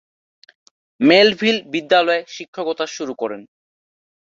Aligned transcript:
Melville 0.99 1.57
বিদ্যালয়ে 1.73 2.21
শিক্ষকতা 2.35 2.85
শুরু 2.95 3.13
করেন। 3.13 3.41